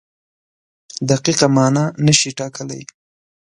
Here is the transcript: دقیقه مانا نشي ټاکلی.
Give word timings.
دقیقه 1.09 1.47
مانا 1.55 1.83
نشي 2.05 2.31
ټاکلی. 2.37 2.81